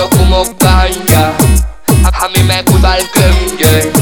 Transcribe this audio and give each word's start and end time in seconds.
yo 0.00 0.08
fumo 0.16 0.44
ganja. 0.58 1.32
A, 2.04 2.28
mí 2.28 2.42
me 2.44 2.62
gusta 2.62 2.96
el 2.96 3.10
que 3.10 3.92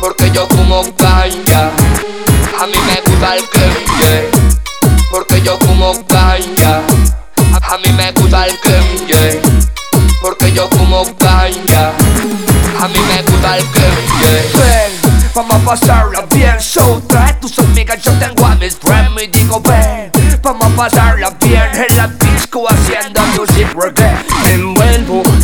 porque 0.00 0.30
yo 0.30 0.46
fumo 0.48 0.82
ganja. 0.96 1.70
A 2.58 2.66
mí 2.66 2.78
me 2.86 3.00
gusta 3.04 3.36
el 3.36 3.42
que 3.50 4.30
porque 5.10 5.42
yo 5.42 5.58
fumo 5.58 5.92
ganja. 6.08 6.80
A, 7.60 7.78
mí 7.78 7.92
me 7.92 8.10
gusta 8.12 8.46
el 8.46 8.58
que 8.60 9.40
porque 10.22 10.50
yo 10.52 10.66
fumo 10.70 11.04
ganja. 11.18 11.92
A 12.80 12.88
mí 12.88 13.00
me 13.08 13.22
gusta 13.22 13.58
el 13.58 13.64
que 13.64 13.88
Ven, 14.58 14.92
vamos 15.34 15.54
a 15.54 15.58
pasarla 15.58 16.22
bien, 16.30 16.56
show 16.58 17.02
trae 17.06 17.34
tus 17.34 17.58
amigas, 17.58 18.00
yo 18.02 18.12
tengo 18.12 18.46
a 18.46 18.54
mis 18.54 18.76
friends 18.76 19.22
y 19.22 19.26
digo 19.26 19.60
ven, 19.60 20.10
vamos 20.42 20.64
a 20.64 20.76
pasarla 20.76 21.30
bien 21.40 21.68
en 21.74 21.96
la 21.96 22.06
disco 22.06 22.64
haciendo 22.68 23.20
music 23.36 23.68
reggae. 23.74 24.28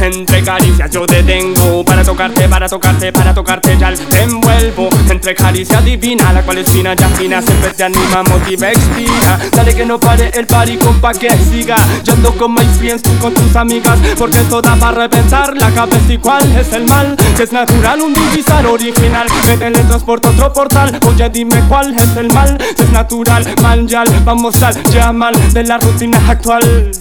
Entre 0.05 0.43
caricias, 0.45 0.91
yo 0.91 1.07
te 1.07 1.23
tengo 1.23 1.83
para 1.83 2.05
tocarte, 2.05 2.47
para 2.47 2.69
tocarte, 2.69 3.11
para 3.11 3.33
tocarte 3.33 3.79
ya 3.79 3.91
te 3.95 4.23
envuelvo. 4.25 4.91
Entre 5.09 5.35
caricias 5.35 5.83
divina, 5.83 6.31
la 6.31 6.43
cual 6.43 6.59
es 6.59 6.69
fina, 6.69 6.93
ya 6.93 7.09
fina, 7.09 7.41
siempre 7.41 7.71
te 7.71 7.85
anima, 7.85 8.23
motiva, 8.23 8.69
expira. 8.69 9.41
Dale 9.51 9.75
que 9.75 9.87
no 9.87 9.99
pare 9.99 10.31
el 10.35 10.47
party, 10.47 10.77
compa, 10.77 11.15
que 11.15 11.31
siga. 11.51 11.77
Yo 12.03 12.13
ando 12.13 12.37
con 12.37 12.53
my 12.53 12.67
friends, 12.79 13.03
tú 13.03 13.17
con 13.19 13.33
tus 13.33 13.57
amigas, 13.57 13.99
porque 14.19 14.41
toda 14.51 14.75
va 14.75 14.91
a 14.91 14.93
reventar 14.93 15.57
la 15.57 15.71
cabeza. 15.71 16.13
Y 16.13 16.19
cuál 16.19 16.55
es 16.55 16.71
el 16.75 16.85
mal, 16.85 17.17
que 17.35 17.45
es 17.45 17.53
natural, 17.53 18.03
un 18.03 18.13
divisor 18.13 18.67
original, 18.67 19.27
me 19.47 19.57
teletransporta 19.57 20.29
otro 20.29 20.53
portal, 20.53 21.01
oye 21.07 21.31
dime 21.31 21.63
cuál 21.67 21.95
es 21.99 22.15
el 22.19 22.31
mal, 22.31 22.59
que 22.59 22.83
es 22.83 22.91
natural, 22.91 23.47
mal 23.63 23.87
ya, 23.87 24.05
vamos 24.23 24.63
al 24.63 24.83
llamal 24.85 25.35
de 25.55 25.65
la 25.65 25.79
rutina 25.79 26.21
actual. 26.29 26.93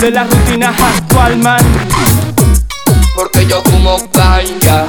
De 0.00 0.10
la 0.10 0.24
rutina 0.24 0.68
actual, 0.68 1.38
man. 1.38 2.15
Porque 3.16 3.46
yo 3.46 3.62
fumo 3.62 3.96
ganja, 4.12 4.84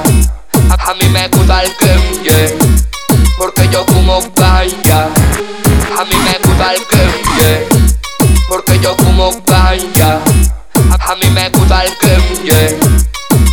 a, 0.68 0.94
mí 0.94 1.08
me 1.08 1.28
gusta 1.28 1.62
el 1.62 1.74
que 1.76 2.58
Porque 3.38 3.66
yo 3.72 3.86
fumo 3.86 4.20
ganja, 4.36 5.08
a 5.98 6.04
mí 6.04 6.16
me 6.24 6.38
gusta 6.46 6.74
el 6.74 6.86
que 6.86 7.66
Porque 8.46 8.78
yo 8.80 8.94
fumo 8.96 9.30
ganja, 9.46 10.18
a, 11.00 11.14
mí 11.16 11.30
me 11.30 11.48
gusta 11.48 11.84
el 11.84 11.96
que 11.96 12.78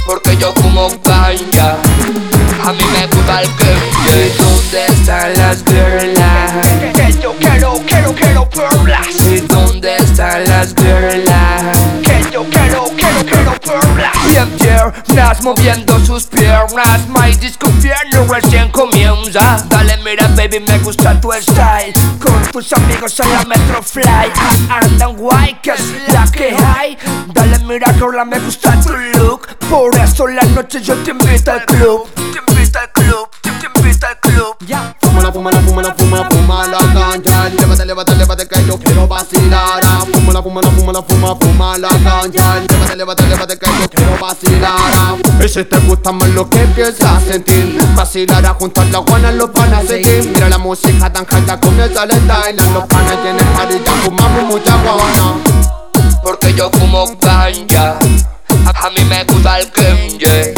Porque 0.06 0.36
yo 0.36 0.54
fumo 0.56 0.90
ganja, 1.06 1.78
a 2.62 2.74
mí 2.74 2.84
me 2.92 3.08
gusta 3.08 3.44
el 3.44 3.50
que 3.56 3.96
¿Dónde 4.38 4.86
están 4.88 5.34
las 5.36 5.64
girls? 5.64 6.20
Que 6.94 7.14
yo 7.22 7.34
quiero, 7.40 7.80
quiero, 7.88 8.14
quiero 8.14 8.50
perlas. 8.50 9.08
¿Y 9.26 9.40
dónde 9.40 9.96
están 9.96 10.44
las 10.46 10.76
girls? 10.76 11.32
Que 12.04 12.26
yo 12.32 12.46
quiero, 12.50 12.86
quiero, 12.98 13.05
quiero 13.66 13.80
perlas. 13.82 14.28
Bien 14.30 14.50
piernas 14.58 15.44
moviendo 15.44 16.00
sus 16.06 16.26
piernas 16.26 17.08
My 17.10 17.34
disco 17.36 17.70
infierno 17.70 18.26
recién 18.32 18.70
comienza. 18.72 19.64
Dale 19.70 19.98
mira 19.98 20.28
baby 20.36 20.60
me 20.60 20.78
gusta 20.80 21.20
tu 21.20 21.32
style. 21.32 21.94
Con 22.20 22.42
tus 22.52 22.72
amigos 22.74 23.20
en 23.20 23.32
la 23.32 23.44
Metrofly 23.46 24.04
ah, 24.06 24.80
Andan 24.82 25.16
guay 25.18 25.58
que 25.62 25.72
es 25.72 26.14
la 26.14 26.26
que 26.32 26.56
hay. 26.56 26.98
Dale 27.34 27.60
mira 27.60 27.92
girl 27.94 28.26
me 28.26 28.40
gusta 28.40 28.80
tu 28.82 28.94
look. 29.20 29.48
Por 29.70 29.96
eso 29.98 30.28
la 30.28 30.44
noche 30.44 30.82
yo 30.82 30.96
te 30.98 31.12
invito 31.12 31.52
al 31.52 31.66
club. 31.66 32.08
Te 32.16 32.40
invito 32.52 32.80
al 32.80 32.92
club, 32.92 33.30
invito 33.78 34.08
al 34.08 34.20
club. 34.20 34.56
Ya. 34.66 34.96
Fúmala, 35.02 35.32
fúmala, 35.32 35.60
fúmala, 35.62 35.96
fúmala, 35.96 36.30
fúmala 36.30 36.78
ganja. 36.94 37.50
Llévate, 37.50 37.86
llévate, 37.86 38.16
llévate 38.16 38.48
que 38.48 38.66
yo 38.66 38.78
quiero 38.78 39.08
vacilar. 39.08 39.82
Ah, 39.84 40.04
Fúmala, 40.12 40.42
fúmala, 40.42 40.70
fúmala, 40.72 41.02
fúmala, 41.02 41.36
fúmala 41.36 41.90
ganja 42.04 42.75
Llévate 42.96 43.58
que 43.58 43.66
yo 43.66 43.90
quiero 43.90 44.18
vacilar. 44.22 45.18
Y 45.44 45.50
si 45.50 45.66
te 45.66 45.78
gusta 45.80 46.14
más 46.14 46.30
lo 46.30 46.50
que 46.50 46.62
a 46.62 47.20
sentir. 47.20 47.78
Vacilará 47.94 48.54
junto 48.54 48.80
a 48.80 48.86
la 48.86 49.00
guana 49.00 49.34
los 49.34 49.50
panas 49.50 49.86
seguir. 49.86 50.30
Mira 50.34 50.48
la 50.48 50.58
música 50.58 51.12
tan 51.12 51.28
alta 51.30 51.60
comienza 51.60 52.04
el 52.06 52.12
style 52.12 52.74
Los 52.74 52.86
panas 52.86 53.22
tienen 53.22 53.84
ya 53.84 53.92
fumamos 54.04 54.44
mucha 54.44 54.78
guana. 54.78 55.34
Porque 56.24 56.54
yo 56.54 56.70
fumo 56.72 57.06
ganja. 57.20 57.98
A, 58.66 58.90
mí 58.92 59.04
me 59.10 59.26
gusta 59.26 59.60
el 59.60 59.72
que 59.72 60.54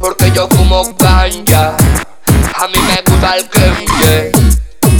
Porque 0.00 0.32
yo 0.32 0.48
fumo 0.48 0.82
ganja. 0.98 1.76
A 2.58 2.66
mí 2.66 2.78
me 2.88 3.02
gusta 3.08 3.36
el 3.36 3.48
que 3.48 4.32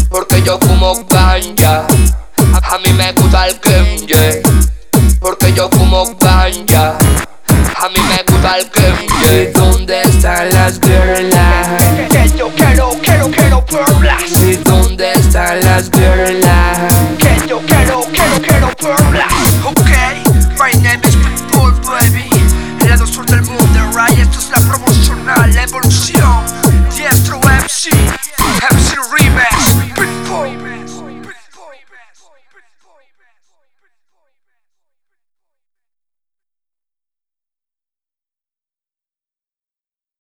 Porque 0.08 0.42
yo 0.42 0.60
fumo 0.60 0.94
ganja. 1.10 1.86
A, 2.62 2.78
mí 2.78 2.92
me 2.92 3.12
gusta 3.14 3.48
el 3.48 3.58
que 3.58 4.61
porque 5.22 5.52
yo 5.52 5.70
como 5.70 6.04
ganja. 6.16 6.98
A 7.80 7.88
mí 7.88 7.96
me 8.08 8.32
gusta 8.32 8.58
el 8.58 8.70
que 8.70 9.52
¿Dónde 9.54 10.02
están 10.02 10.48
las 10.50 10.78
girlas? 10.80 11.68
Que 12.10 12.28
yo 12.36 12.48
quiero, 12.54 12.90
quiero, 13.02 13.30
quiero 13.30 13.64
perlas. 13.64 14.22
¿Y 14.42 14.56
dónde 14.56 15.12
están 15.12 15.60
las 15.60 15.90
girlas? 15.90 16.78
Que 17.18 17.46
yo 17.46 17.60
quiero, 17.66 18.04
quiero, 18.12 18.40
quiero 18.42 18.68
perlas. 18.76 19.32
Okay, 19.64 20.22
my 20.58 20.72
name 20.82 21.00
is 21.04 21.16
Pitbull, 21.16 21.72
baby. 21.82 22.28
El 22.80 22.88
lado 22.88 23.06
sur 23.06 23.24
del 23.26 23.42
mundo, 23.42 23.80
right? 23.94 24.18
Esto 24.18 24.38
es 24.38 24.50
la 24.50 24.58
promocional 24.68 25.56
evolución. 25.56 26.44
Diestro 26.94 27.38
MC. 27.38 28.21